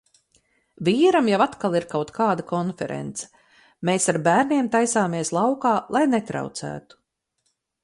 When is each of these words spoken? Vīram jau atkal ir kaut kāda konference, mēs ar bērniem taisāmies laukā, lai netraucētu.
Vīram 0.85 1.27
jau 1.31 1.39
atkal 1.45 1.77
ir 1.79 1.85
kaut 1.91 2.11
kāda 2.15 2.45
konference, 2.53 3.27
mēs 3.91 4.09
ar 4.15 4.21
bērniem 4.31 4.73
taisāmies 4.79 5.35
laukā, 5.39 5.77
lai 5.99 6.05
netraucētu. 6.17 7.03